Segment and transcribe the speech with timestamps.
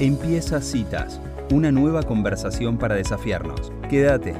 [0.00, 1.20] Empieza Citas,
[1.52, 3.72] una nueva conversación para desafiarnos.
[3.88, 4.34] Quédate.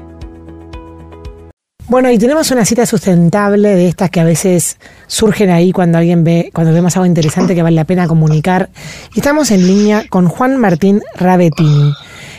[1.87, 6.25] Bueno, y tenemos una cita sustentable de estas que a veces surgen ahí cuando alguien
[6.25, 8.69] ve, cuando vemos algo interesante que vale la pena comunicar.
[9.13, 11.93] Y estamos en línea con Juan Martín Rabettini.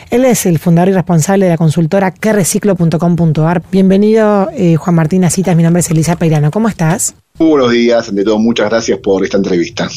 [0.09, 3.63] Él es el fundador y responsable de la consultora quereciclo.com.ar.
[3.71, 5.55] Bienvenido, eh, Juan Martín, a Citas.
[5.57, 6.49] Mi nombre es Elisa Peirano.
[6.49, 7.15] ¿Cómo estás?
[7.39, 8.07] Muy buenos días.
[8.07, 9.89] Ante todo, muchas gracias por esta entrevista.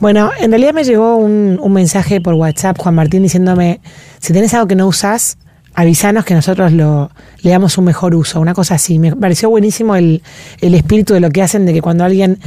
[0.00, 3.80] Bueno, en realidad me llegó un, mensaje por WhatsApp, Juan Martín, diciéndome,
[4.20, 5.36] si tenés algo que no usás,
[5.76, 7.10] avisanos que nosotros lo,
[7.42, 8.98] le damos un mejor uso, una cosa así.
[8.98, 10.22] Me pareció buenísimo el,
[10.60, 12.38] espíritu de lo que hacen, de que cuando alguien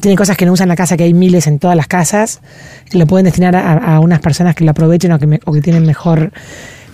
[0.00, 2.40] tiene cosas que no usa en la casa, que hay miles en todas las casas,
[2.92, 6.30] lo pueden destinar a, unas personas que lo aprovechen o que, o que tienen mejor,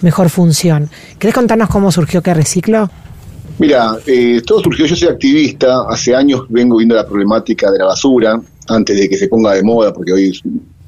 [0.00, 0.88] mejor función.
[1.18, 2.88] ¿Querés contarnos cómo surgió que reciclo?
[3.58, 7.86] Mira, eh, todo surgió, yo soy activista, hace años vengo viendo la problemática de la
[7.86, 10.32] basura, antes de que se ponga de moda, porque hoy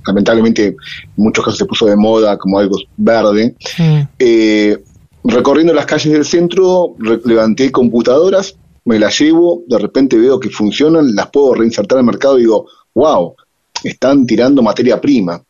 [0.06, 0.76] lamentablemente en
[1.16, 3.54] muchos casos se puso de moda como algo verde.
[4.18, 4.78] Eh,
[5.24, 11.14] recorriendo las calles del centro, levanté computadoras, me las llevo, de repente veo que funcionan,
[11.14, 13.34] las puedo reinsertar al mercado y digo, wow,
[13.84, 15.42] están tirando materia prima.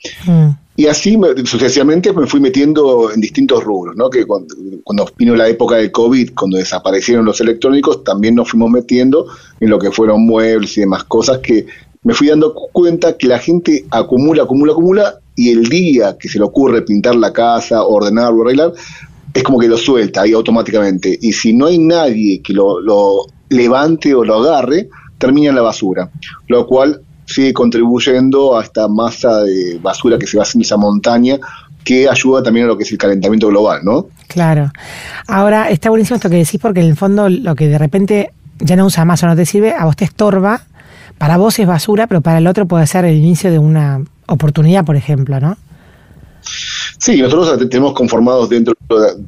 [0.74, 4.08] Y así sucesivamente me fui metiendo en distintos rubros, ¿no?
[4.08, 8.70] Que cuando, cuando, vino la época del COVID, cuando desaparecieron los electrónicos, también nos fuimos
[8.70, 9.26] metiendo
[9.60, 11.66] en lo que fueron muebles y demás cosas que
[12.04, 16.38] me fui dando cuenta que la gente acumula, acumula, acumula, y el día que se
[16.38, 18.72] le ocurre pintar la casa, ordenar o arreglar,
[19.34, 21.18] es como que lo suelta ahí automáticamente.
[21.20, 26.10] Y si no hay nadie que lo, levante o lo agarre, termina en la basura.
[26.48, 31.38] Lo cual sigue contribuyendo a esta masa de basura que se va haciendo esa montaña
[31.84, 34.06] que ayuda también a lo que es el calentamiento global, ¿no?
[34.28, 34.70] Claro.
[35.26, 38.76] Ahora, está buenísimo esto que decís porque en el fondo lo que de repente ya
[38.76, 40.62] no usa más o no te sirve, a vos te estorba
[41.22, 44.84] para vos es basura, pero para el otro puede ser el inicio de una oportunidad,
[44.84, 45.56] por ejemplo, ¿no?
[46.98, 48.74] Sí, nosotros tenemos conformados dentro,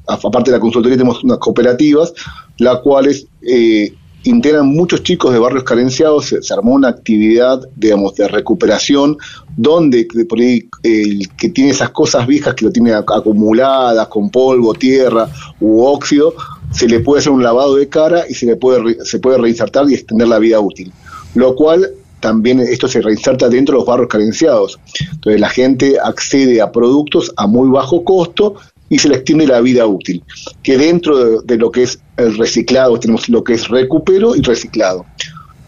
[0.07, 2.13] aparte de la consultoría, tenemos unas cooperativas,
[2.59, 3.93] las cuales eh,
[4.25, 9.17] integran muchos chicos de barrios carenciados, se, armó una actividad, digamos, de recuperación,
[9.57, 14.75] donde por ahí el que tiene esas cosas viejas que lo tiene acumuladas con polvo,
[14.75, 15.29] tierra
[15.61, 16.35] u óxido,
[16.73, 19.89] se le puede hacer un lavado de cara y se le puede, se puede reinsertar
[19.89, 20.93] y extender la vida útil.
[21.35, 21.91] Lo cual
[22.25, 24.81] también esto se reinserta dentro de los barrios carenciados.
[25.13, 28.55] Entonces la gente accede a productos a muy bajo costo
[28.89, 30.23] y se le extiende la vida útil,
[30.63, 35.05] que dentro de, lo que es el reciclado tenemos lo que es recupero y reciclado.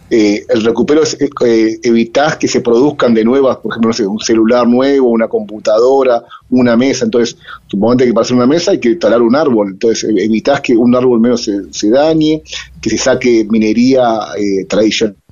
[0.09, 1.15] Eh, el recupero es
[1.45, 6.75] eh, evitar que se produzcan de nuevas, por ejemplo, un celular nuevo, una computadora, una
[6.75, 7.05] mesa.
[7.05, 9.67] Entonces, supongo que para hacer una mesa hay que talar un árbol.
[9.73, 12.41] Entonces, evitas que un árbol menos se, dañe,
[12.81, 15.26] que se saque minería eh, tradicional eh,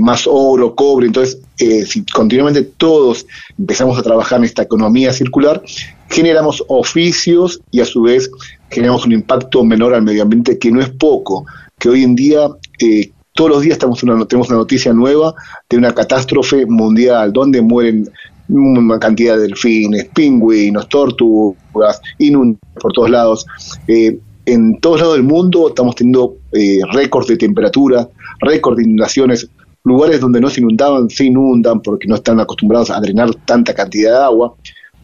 [0.00, 1.06] más oro, cobre.
[1.06, 3.26] Entonces, eh, si continuamente todos
[3.58, 5.62] empezamos a trabajar en esta economía circular,
[6.08, 8.30] generamos oficios y a su vez
[8.70, 11.46] generamos un impacto menor al medio ambiente, que no es poco,
[11.78, 12.48] que hoy en día...
[12.80, 15.34] Eh, todos los días tenemos una, tenemos una noticia nueva
[15.70, 18.06] de una catástrofe mundial donde mueren
[18.48, 23.46] una cantidad de delfines, pingüinos, tortugas, inundaciones por todos lados.
[24.46, 26.36] En todos lados del mundo estamos teniendo
[26.92, 28.08] récords de temperatura,
[28.40, 29.48] récord de inundaciones,
[29.84, 34.12] lugares donde no se inundaban se inundan porque no están acostumbrados a drenar tanta cantidad
[34.12, 34.54] de agua,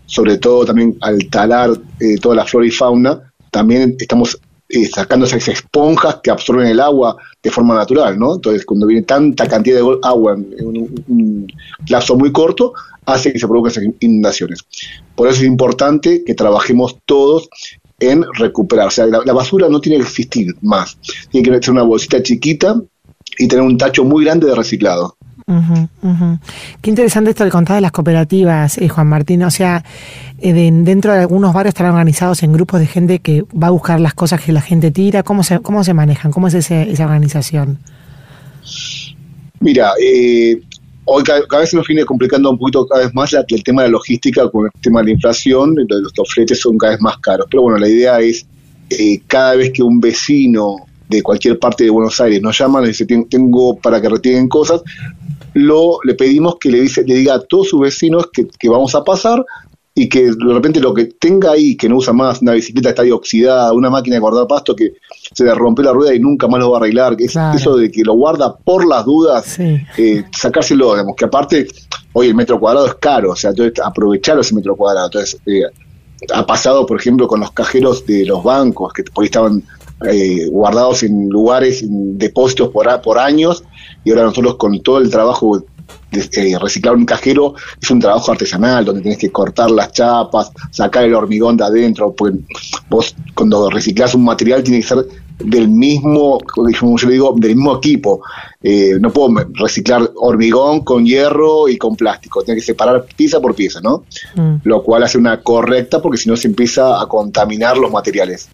[0.07, 4.39] sobre todo también al talar eh, toda la flora y fauna, también estamos
[4.69, 8.35] eh, sacando esas esponjas que absorben el agua de forma natural, ¿no?
[8.35, 11.47] Entonces, cuando viene tanta cantidad de agua en un,
[11.87, 12.75] plazo muy corto,
[13.07, 14.61] hace que se produzcan esas inundaciones.
[15.15, 17.49] Por eso es importante que trabajemos todos
[17.99, 18.89] en recuperar.
[18.89, 20.99] O sea, la, la, basura no tiene que existir más.
[21.31, 22.81] Tiene que ser una bolsita chiquita
[23.39, 25.17] y tener un tacho muy grande de reciclado.
[26.83, 29.43] Qué interesante esto que contás de las cooperativas, eh, Juan Martín.
[29.45, 29.83] O sea,
[30.39, 33.99] eh, dentro de algunos barrios están organizados en grupos de gente que va a buscar
[33.99, 35.23] las cosas que la gente tira.
[35.23, 36.33] ¿Cómo se, cómo se manejan?
[36.33, 37.79] ¿Cómo es esa organización?
[39.61, 40.61] Mira, eh,
[41.11, 43.89] hoy cada, vez se nos viene complicando un poquito cada vez más el tema de
[43.89, 45.75] la logística con el tema de la inflación.
[45.89, 47.47] Los, los fletes son cada vez más caros.
[47.51, 48.47] Pero bueno, la idea es
[49.27, 50.77] cada vez que un vecino
[51.09, 54.83] de cualquier parte de Buenos Aires nos llaman, le dice, tengo para que retiren cosas,
[55.55, 59.03] lo, le pedimos que le, dice, le diga a todos sus vecinos que, vamos a
[59.03, 59.45] pasar
[59.99, 63.03] y que de repente lo que tenga ahí, que no usa más, una bicicleta está
[63.03, 64.93] ahí oxidada, una máquina de guardar pasto que
[65.35, 67.77] se le rompió la rueda y nunca más lo va a arreglar, que es eso
[67.77, 71.67] de que lo guarda por las dudas, eh, sacárselo, digamos, que aparte,
[72.13, 75.41] hoy el metro cuadrado es caro, o sea, entonces aprovechar ese metro cuadrado, entonces...
[75.47, 75.63] Eh,
[76.35, 79.63] ha pasado, por ejemplo, con los cajeros de los bancos, que por ahí estaban
[80.11, 83.63] eh, guardados en lugares, en depósitos por, por años,
[84.05, 85.63] y ahora nosotros con todo el trabajo
[86.13, 91.05] eh, reciclar un cajero es un trabajo artesanal donde tenés que cortar las chapas, sacar
[91.05, 92.13] el hormigón de adentro.
[92.13, 92.35] Pues
[92.89, 95.07] vos cuando reciclás un material tiene que ser
[95.39, 98.23] del mismo, como yo digo, del mismo equipo.
[98.63, 103.55] Eh, no puedo reciclar hormigón con hierro y con plástico, tiene que separar pieza por
[103.55, 104.05] pieza, ¿no?
[104.35, 104.57] Mm.
[104.65, 108.49] Lo cual hace una correcta porque si no se empieza a contaminar los materiales.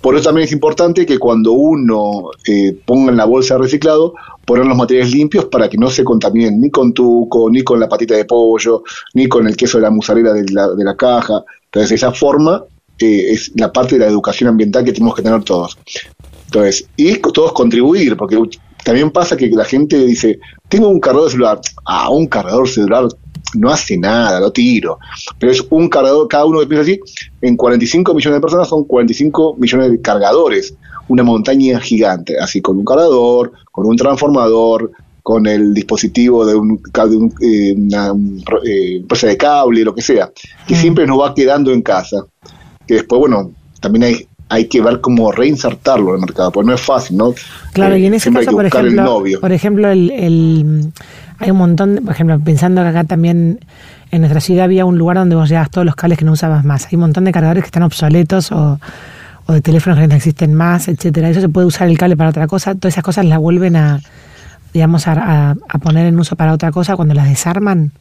[0.00, 4.14] Por eso también es importante que cuando uno eh, ponga en la bolsa de reciclado,
[4.44, 7.88] poner los materiales limpios para que no se contaminen ni con tuco, ni con la
[7.88, 8.82] patita de pollo,
[9.14, 11.42] ni con el queso de la musarela de la, de la caja.
[11.66, 12.64] Entonces, esa forma
[12.98, 15.78] eh, es la parte de la educación ambiental que tenemos que tener todos.
[16.46, 18.36] Entonces, y todos contribuir, porque
[18.84, 23.08] también pasa que la gente dice, tengo un cargador celular, ah, un cargador celular
[23.54, 24.98] no hace nada, lo tiro.
[25.38, 27.00] Pero es un cargador, cada uno que piensa así,
[27.42, 30.74] en 45 millones de personas son 45 millones de cargadores,
[31.08, 34.92] una montaña gigante, así con un cargador, con un transformador,
[35.22, 36.80] con el dispositivo de, un,
[37.40, 38.12] eh, una
[38.64, 40.30] eh, empresa de cable, lo que sea,
[40.66, 40.78] que mm.
[40.78, 42.26] siempre nos va quedando en casa.
[42.86, 46.74] Que después, bueno, también hay hay que ver cómo reinsertarlo en el mercado, porque no
[46.74, 47.32] es fácil, ¿no?
[47.72, 50.92] Claro, y en ese caso, por ejemplo, por ejemplo, el,
[51.38, 53.60] hay un montón, por ejemplo, pensando que acá también
[54.10, 56.64] en nuestra ciudad había un lugar donde vos llevas todos los cables que no usabas
[56.64, 56.86] más.
[56.86, 58.80] Hay un montón de cargadores que están obsoletos o,
[59.46, 61.30] o de teléfonos que no existen más, etcétera.
[61.30, 62.74] Eso se puede usar el cable para otra cosa.
[62.74, 64.00] Todas esas cosas las vuelven a,
[64.74, 67.92] digamos, a, a poner en uso para otra cosa cuando las desarman.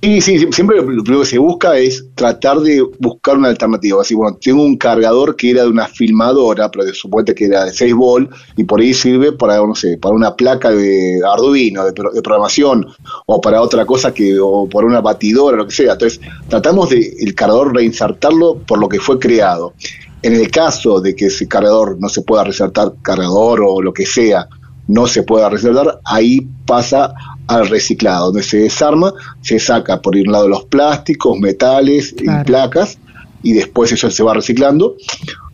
[0.00, 4.00] Sí, sí, siempre lo, primero que se busca es tratar de buscar una alternativa.
[4.00, 7.64] Así, bueno, tengo un cargador que era de una filmadora, pero de supuesto que era
[7.64, 11.84] de 6 volt, y por ahí sirve para, no sé, para una placa de Arduino,
[11.84, 12.86] de, programación,
[13.26, 15.94] o para otra cosa que, o por una batidora, lo que sea.
[15.94, 19.74] Entonces, tratamos de el cargador reinsertarlo por lo que fue creado.
[20.22, 24.06] En el caso de que ese cargador no se pueda reinsertar, cargador o lo que
[24.06, 24.48] sea,
[24.88, 27.14] no se pueda reinsertar, ahí pasa
[27.46, 29.12] al reciclado, donde se desarma,
[29.42, 32.98] se saca por un lado los plásticos, metales y placas,
[33.42, 34.96] y después eso se va reciclando.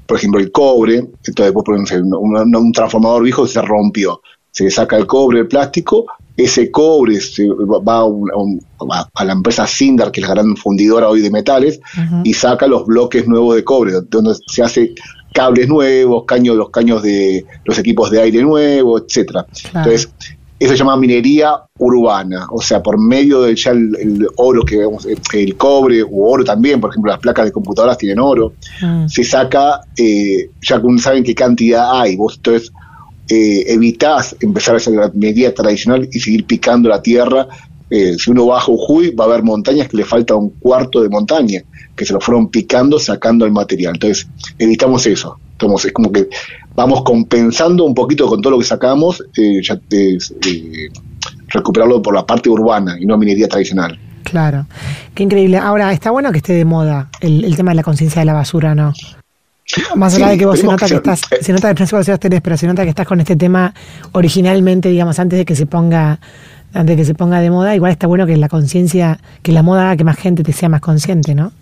[0.06, 4.20] Por ejemplo, el cobre, entonces después un, un, transformador viejo se rompió,
[4.50, 8.02] se saca el cobre, el plástico, ese cobre se va
[9.16, 11.80] a, la empresa Sindar, que es la gran fundidora hoy de metales,
[12.24, 14.94] y saca los bloques nuevos de cobre, donde se hace
[15.34, 19.44] cables nuevos, caños, los caños de los equipos de aire nuevos, etcétera.
[19.66, 20.08] Entonces,
[20.60, 25.06] eso se llama minería urbana, o sea, por medio del ya el, oro que vemos,
[25.06, 29.08] el cobre u oro también, por ejemplo, las placas de computadoras tienen oro, mm.
[29.08, 32.72] se saca, eh, ya que saben qué cantidad hay, vos entonces
[33.28, 37.48] eh, evitás empezar a hacer la minería tradicional y seguir picando la tierra.
[37.96, 41.08] Eh, si uno baja Jujuy, va a haber montañas que le falta un cuarto de
[41.08, 41.62] montaña,
[41.94, 43.92] que se lo fueron picando, sacando el material.
[43.94, 44.26] Entonces,
[44.58, 45.38] evitamos eso.
[45.52, 46.28] Entonces, es como que
[46.74, 50.18] vamos compensando un poquito con todo lo que sacamos, eh, ya, eh,
[51.50, 53.96] recuperarlo por la parte urbana y no minería tradicional.
[54.24, 54.66] Claro,
[55.14, 55.58] qué increíble.
[55.58, 58.74] Ahora, está bueno que esté de moda el, tema de la conciencia de la basura,
[58.74, 58.92] ¿no?
[59.94, 62.18] Más allá de que vos se nota que, estás, eh, se nota que no sé
[62.18, 63.72] tenés, pero se nota que estás con este tema
[64.12, 66.18] originalmente, digamos, antes de que se ponga,
[66.74, 69.62] antes de que se ponga de moda, igual está bueno que la conciencia, que la
[69.62, 71.52] moda haga que más gente te sea más consciente, ¿no?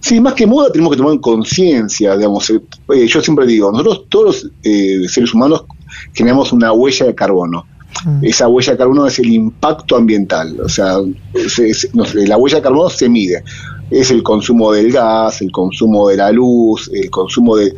[0.00, 2.50] Sí, más que moda tenemos que tomar conciencia, digamos.
[2.50, 2.60] Eh,
[2.94, 5.64] eh, yo siempre digo, nosotros todos los eh, seres humanos
[6.12, 7.66] generamos una huella de carbono.
[8.04, 8.24] Mm.
[8.24, 10.98] Esa huella de carbono es el impacto ambiental, o sea,
[12.14, 13.42] la huella de carbono se mide.
[13.90, 17.72] Es el consumo del gas, el consumo de la luz, el consumo de,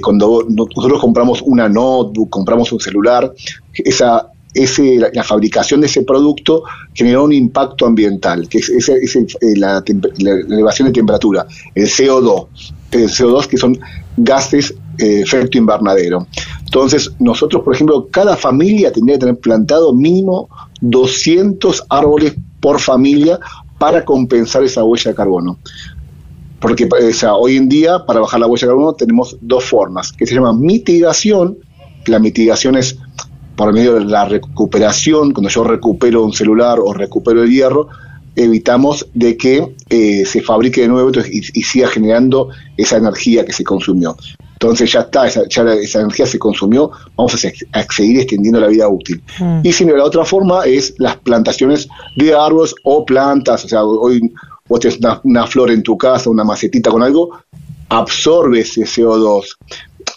[0.00, 3.32] cuando nosotros compramos una notebook, compramos un celular,
[3.74, 6.62] esa ese, la, fabricación de ese producto
[6.94, 12.46] generó un impacto ambiental, que es, eh, la, elevación de temperatura, el CO2,
[12.92, 13.78] el CO2 que son
[14.16, 16.26] gases de efecto invernadero.
[16.64, 20.48] Entonces, nosotros, por ejemplo, cada familia tendría que tener plantado mínimo
[20.80, 23.38] 200 árboles por familia
[23.78, 25.58] para compensar esa huella de carbono.
[26.60, 26.88] Porque
[27.36, 30.52] hoy en día, para bajar la huella de carbono, tenemos dos formas, que se llama
[30.52, 31.58] mitigación,
[32.06, 32.98] la mitigación es
[33.56, 37.88] por medio de la recuperación, cuando yo recupero un celular o recupero el hierro,
[38.34, 43.64] evitamos de que eh, se fabrique de nuevo y, siga generando esa energía que se
[43.64, 44.16] consumió.
[44.52, 47.38] Entonces ya está, esa, ya esa energía se consumió, vamos a,
[47.90, 49.22] seguir extendiendo la vida útil.
[49.38, 49.60] Mm.
[49.64, 53.84] Y si no, la otra forma es las plantaciones de árboles o plantas, o sea,
[53.84, 54.32] hoy
[54.68, 57.30] vos tenés una, una flor en tu casa, una macetita con algo,
[57.88, 59.44] absorbe ese CO2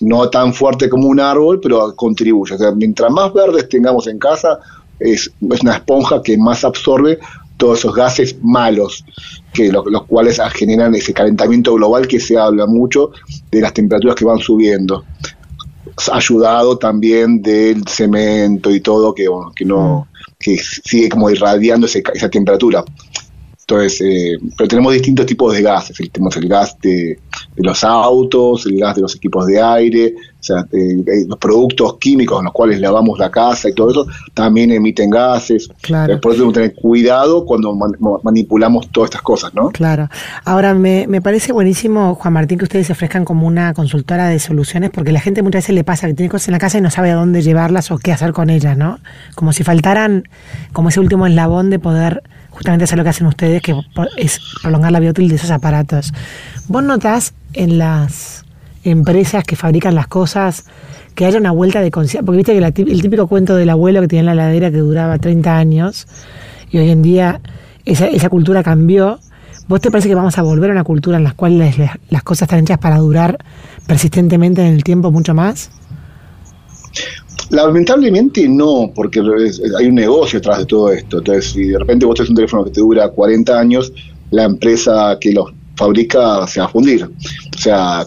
[0.01, 2.55] no tan fuerte como un árbol, pero contribuye.
[2.55, 4.59] O sea, mientras más verdes tengamos en casa,
[4.99, 7.19] es, una esponja que más absorbe
[7.57, 9.05] todos esos gases malos,
[9.53, 13.11] que los cuales generan ese calentamiento global que se habla mucho
[13.51, 15.05] de las temperaturas que van subiendo.
[16.11, 20.33] ayudado también del cemento y todo que, que no mm.
[20.37, 22.83] que sigue como irradiando esa temperatura.
[23.67, 25.97] Entonces, eh, pero tenemos distintos tipos de gases.
[26.11, 27.17] Tenemos el gas de,
[27.55, 32.45] los autos, el gas de los equipos de aire, o sea, los productos químicos en
[32.45, 34.05] los cuales lavamos la casa y todo eso
[34.35, 35.67] también emiten gases.
[35.81, 36.21] Claro.
[36.21, 37.75] Por eso tenemos que tener cuidado cuando
[38.21, 39.71] manipulamos todas estas cosas, ¿no?
[39.71, 40.09] Claro.
[40.43, 44.37] Ahora, me, me parece buenísimo, Juan Martín, que ustedes se ofrezcan como una consultora de
[44.37, 46.81] soluciones, porque la gente muchas veces le pasa que tiene cosas en la casa y
[46.81, 48.99] no sabe a dónde llevarlas o qué hacer con ellas, ¿no?
[49.33, 50.29] Como si faltaran
[50.71, 52.21] como ese último eslabón de poder
[52.55, 53.75] justamente hacer lo que hacen ustedes, que
[54.15, 56.13] es prolongar la vida útil de esos aparatos.
[56.69, 58.45] ¿Vos notás en las
[58.85, 60.63] empresas que fabrican las cosas
[61.15, 62.25] que haya una vuelta de conciencia?
[62.25, 65.19] Porque viste que el típico cuento del abuelo que tenía en la ladera que duraba
[65.19, 66.07] 30 años
[66.71, 67.41] y hoy en día
[67.83, 69.19] esa, cultura cambió.
[69.67, 71.59] ¿Vos te parece que vamos a volver a una cultura en la cual
[72.09, 73.37] las cosas están hechas para durar
[73.85, 75.71] persistentemente en el tiempo mucho más?
[77.49, 79.21] Lamentablemente no, porque
[79.77, 81.19] hay un negocio detrás de todo esto.
[81.19, 83.93] Entonces, si de repente vos tenés un teléfono que te dura 40 años,
[84.31, 87.03] la empresa que los fabrica se va a fundir.
[87.03, 88.05] O sea,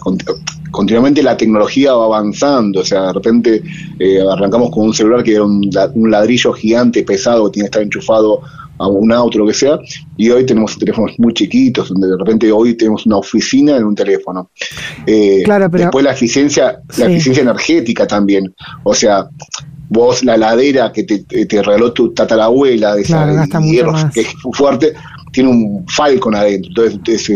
[0.70, 2.80] continuamente la tecnología va avanzando.
[2.80, 3.62] O sea, de repente
[3.98, 5.70] eh, arrancamos con un celular que era un,
[6.10, 8.40] ladrillo gigante, pesado, que tiene que estar enchufado
[8.78, 9.78] a un auto, lo que sea,
[10.16, 13.94] y hoy tenemos teléfonos muy chiquitos, donde de repente hoy tenemos una oficina en un
[13.94, 14.50] teléfono.
[15.06, 18.54] Eh, después la eficiencia, la eficiencia energética también,
[18.84, 19.28] o sea,
[19.88, 24.92] vos la ladera que te, te regaló tu tatarabuela de esa hierro que es fuerte,
[25.32, 27.26] tiene un Falcon adentro, entonces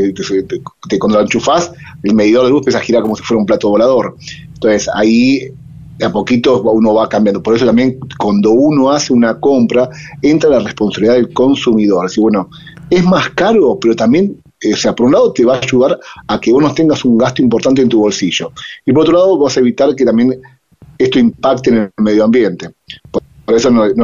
[0.89, 1.73] te, cuando lo enchufás,
[2.03, 4.17] el medidor de luz empieza a girar como si fuera un plato volador.
[4.55, 5.51] Entonces ahí
[6.03, 7.43] a poquito uno va cambiando.
[7.43, 9.89] Por eso también cuando uno hace una compra,
[10.21, 12.07] entra la responsabilidad del consumidor.
[12.07, 12.49] Así, bueno,
[12.91, 15.99] es más caro, pero también, eh, o sea, por un lado te va a ayudar
[16.29, 18.53] a que vos no tengas un gasto importante en tu bolsillo.
[18.85, 20.41] Y por otro lado vas a evitar que también
[20.99, 22.71] esto impacte en el medio ambiente.
[23.53, 23.95] Por eso no, es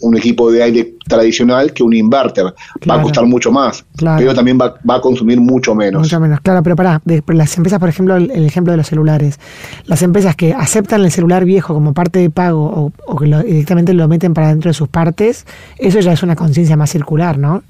[0.00, 2.46] un equipo de aire tradicional que un inverter.
[2.88, 6.00] Va a costar mucho más, pero también va, a consumir mucho menos.
[6.00, 9.38] Mucho menos, claro, pero pará, las empresas, por ejemplo, el, ejemplo de los celulares,
[9.84, 14.08] las empresas que aceptan el celular viejo como parte de pago o, que directamente lo
[14.08, 15.44] meten para dentro de sus partes,
[15.76, 17.64] eso ya es una conciencia más circular, ¿no?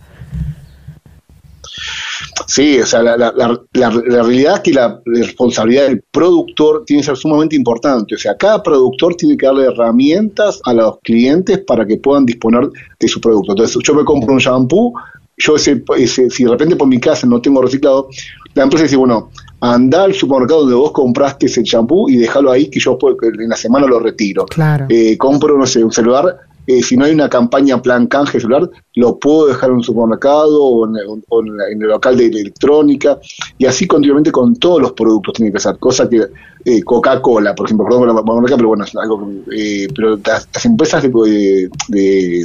[2.47, 3.33] Sí, o sea, la, la,
[3.73, 8.15] la, realidad es que la responsabilidad del productor tiene que ser sumamente importante.
[8.15, 12.69] O sea, cada productor tiene que darle herramientas a los clientes para que puedan disponer
[13.01, 13.53] de su producto.
[13.53, 14.93] Entonces, yo me compro un shampoo,
[15.39, 15.83] yo ese,
[16.31, 18.09] si de repente por mi casa no tengo reciclado,
[18.55, 22.69] la empresa dice, bueno, anda al supermercado donde vos compraste ese shampoo y déjalo ahí
[22.69, 24.47] que yo en la semana lo retiro.
[24.47, 24.87] Claro.
[24.89, 26.37] Eh, compro, no sé, un celular
[26.67, 30.65] eh, si no hay una campaña plan canje celular, lo puedo dejar en un supermercado
[30.65, 33.19] o en, el local de electrónica,
[33.59, 36.27] y así continuamente con todos los productos tiene que ser, cosa que
[36.65, 41.03] eh, Coca-Cola, por ejemplo, perdón la marca, pero bueno, es algo, eh, pero las, empresas
[41.03, 42.45] de,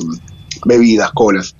[0.66, 1.56] bebidas, colas,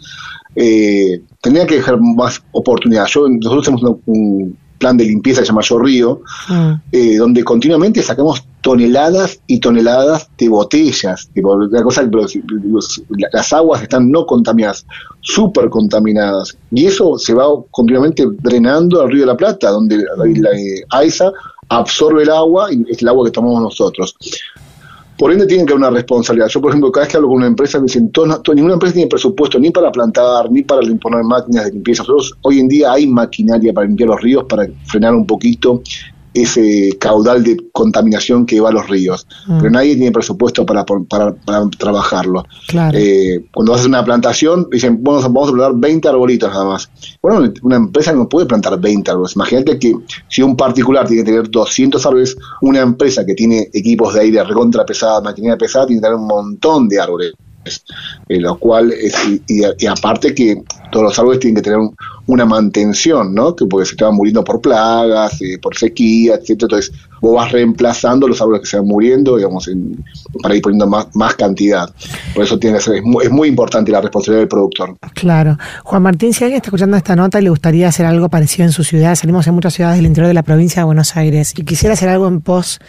[0.56, 3.08] eh, que dejar más oportunidad.
[3.08, 6.82] Yo, nosotros tenemos un, plan de limpieza que se llama Yo Río, ah.
[7.18, 11.30] donde continuamente sacamos toneladas y toneladas de botellas.
[11.36, 12.10] la cosa,
[13.32, 14.86] las aguas están no contaminadas,
[15.22, 16.58] súper contaminadas.
[16.72, 20.50] Y eso se va continuamente drenando al río de la Plata, donde la,
[20.90, 21.32] AISA
[21.70, 24.16] absorbe el agua y es el agua que tomamos nosotros.
[25.22, 26.48] Por ende, tienen que haber una responsabilidad.
[26.48, 28.12] Yo, por ejemplo, cada vez que hablo con una empresa, me dicen,
[28.56, 32.02] ninguna empresa tiene presupuesto ni para plantar, ni para imponer máquinas de limpieza.
[32.02, 35.84] Nosotros, hoy en día hay maquinaria para limpiar los ríos, para frenar un poquito
[36.34, 39.58] ese caudal de contaminación que va a los ríos, mm.
[39.60, 41.36] pero nadie tiene presupuesto para, para,
[41.78, 42.46] trabajarlo.
[42.94, 46.90] Eh, cuando haces una plantación, dicen, bueno, vamos a plantar 20 arbolitos nada más.
[47.22, 49.36] Bueno, una empresa no puede plantar 20 árboles.
[49.36, 49.96] Imagínate que
[50.30, 54.44] si un particular tiene que tener 200 árboles, una empresa que tiene equipos de aire
[54.44, 57.34] recontra pesada, maquinaria pesada, tiene que tener un montón de árboles.
[58.28, 59.16] Eh, lo cual es,
[59.48, 61.80] y, aparte que todos los árboles tienen que tener
[62.32, 63.54] una mantención, ¿no?
[63.56, 66.78] Que porque se estaban muriendo por plagas, eh, por sequía, etcétera.
[66.78, 69.70] Entonces, vos vas reemplazando los árboles que se van muriendo, digamos,
[70.42, 71.90] para ir poniendo más, más cantidad.
[72.34, 74.96] Por eso tiene que ser, es muy, importante la responsabilidad del productor.
[75.14, 75.58] Claro.
[75.84, 78.72] Juan Martín, si alguien está escuchando esta nota y le gustaría hacer algo parecido en
[78.72, 81.64] su ciudad, salimos en muchas ciudades del interior de la provincia de Buenos Aires, y
[81.64, 82.80] quisiera hacer algo en pos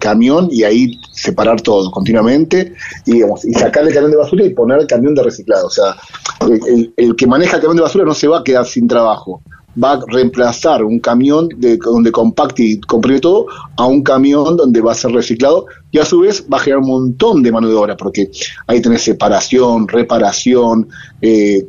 [0.00, 2.72] camión y ahí separar todo continuamente
[3.06, 5.68] y, digamos, y sacar el camión de basura y poner el camión de reciclado.
[5.68, 5.94] O sea,
[6.40, 9.40] el, el, que maneja el camión de basura no se va a quedar sin trabajo
[9.82, 14.80] va a reemplazar un camión de, donde compacte y comprime todo a un camión donde
[14.80, 17.68] va a ser reciclado y a su vez va a generar un montón de mano
[17.68, 18.30] de obra porque
[18.66, 20.88] ahí tenés separación, reparación,
[21.20, 21.64] eh,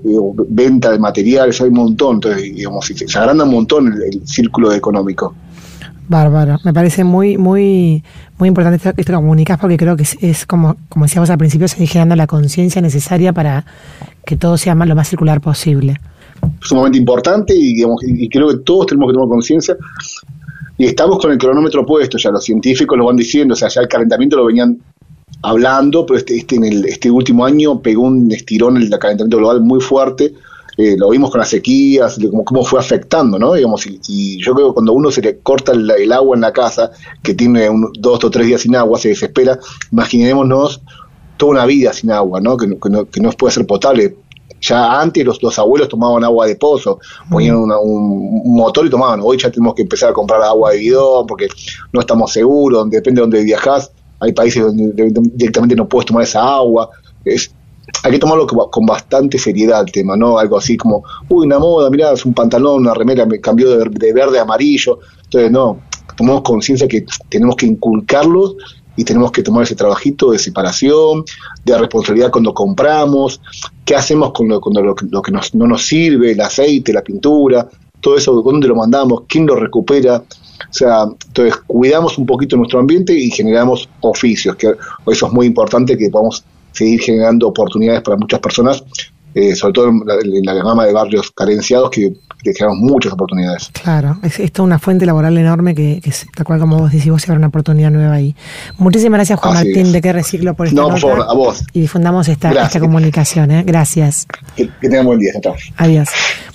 [0.50, 5.33] venta de materiales, hay un montón, entonces digamos, se, agranda un montón el, círculo económico.
[6.07, 8.03] Bárbaro, me parece muy, muy,
[8.38, 11.83] muy importante esto, que comunicas porque creo que es, como, como decíamos al principio, se
[11.88, 13.65] generando la conciencia necesaria para
[14.24, 16.00] que todo sea lo más circular posible
[16.62, 19.77] sumamente importante y, y creo que todos tenemos que tomar conciencia.
[20.77, 23.82] Y estamos con el cronómetro puesto, ya los científicos lo van diciendo, o sea, ya
[23.82, 24.77] el calentamiento lo venían
[25.42, 29.62] hablando, pero este, este, en el, este último año pegó un estirón el calentamiento global
[29.62, 30.34] muy fuerte.
[30.77, 33.54] Eh, lo vimos con las sequías, cómo, cómo fue afectando, ¿no?
[33.54, 36.92] Digamos, y, yo creo que cuando uno se le corta el, agua en la casa,
[37.24, 39.58] que tiene dos o tres días sin agua, se desespera,
[39.94, 40.82] imaginémonos
[41.38, 42.58] toda una vida sin agua, ¿no?
[42.58, 44.18] Que, que no, que no puede ser potable
[44.67, 49.19] ya antes los, los abuelos tomaban agua de pozo, ponían un, motor y tomaban.
[49.24, 51.48] Hoy ya tenemos que empezar a comprar agua de bidón porque
[51.93, 53.91] no estamos seguros, depende de dónde viajas.
[54.19, 54.93] Hay países donde
[55.34, 56.89] directamente no puedes tomar esa agua.
[57.24, 57.53] Es,
[58.03, 60.38] hay que tomarlo con bastante seriedad el tema, ¿no?
[60.38, 63.89] Algo así como, uy, una moda, mirá, es un pantalón, una remera, me cambió de,
[63.89, 65.00] de verde a amarillo.
[65.24, 65.79] Entonces, no,
[66.15, 68.55] tomamos conciencia que tenemos que inculcarlos
[68.95, 71.23] y tenemos que tomar ese trabajito de separación,
[71.63, 73.41] de responsabilidad cuando compramos,
[73.83, 77.67] qué hacemos con lo, lo, que no nos sirve, el aceite, la pintura,
[78.01, 80.17] todo eso, dónde lo mandamos, quién lo recupera.
[80.17, 84.73] O sea, entonces cuidamos un poquito nuestro ambiente y generamos oficios, que
[85.07, 88.83] eso es muy importante que podamos seguir generando oportunidades para muchas personas,
[89.36, 92.13] eh, sobre todo en la gama de barrios carenciados que
[92.46, 93.70] que generamos muchas oportunidades.
[93.84, 97.22] Claro, es esto una fuente laboral enorme que, que tal cual como vos decís, vos
[97.22, 98.36] se abre una oportunidad nueva ahí.
[98.77, 101.63] Muchísimas gracias Juan Martín de Que Reciclo por esta No, por favor, a vos.
[101.74, 103.50] Y difundamos esta, esta comunicación.
[103.50, 103.63] ¿eh?
[103.65, 104.28] Gracias.
[104.56, 105.34] Que, tengan buen día.
[105.41, 105.56] Chao.
[105.78, 106.10] Adiós.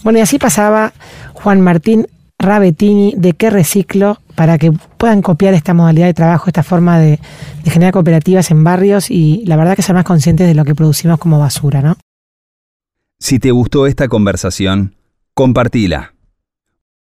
[0.05, 0.93] Bueno, y así pasaba
[1.35, 2.07] Juan Martín
[2.39, 7.19] Rabetini de Que Reciclo para que puedan copiar esta modalidad de trabajo, esta forma de,
[7.65, 10.75] de generar cooperativas en barrios y la verdad que ser más conscientes de lo que
[10.77, 11.97] producimos como basura, ¿no?
[13.23, 14.97] Si te gustó esta conversación,
[15.35, 16.15] Compartila.